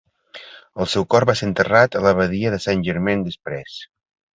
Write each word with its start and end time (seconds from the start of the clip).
El 0.85 0.89
seu 0.93 1.05
cor 1.15 1.27
va 1.31 1.37
ser 1.43 1.47
enterrat 1.49 2.01
a 2.01 2.03
l'Abadia 2.09 2.57
de 2.59 2.63
Saint-Germain-des-Prés. 2.69 3.83